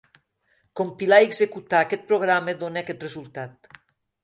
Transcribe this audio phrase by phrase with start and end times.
[0.79, 3.73] Compilar i executar aquest programa dona aquest resultat.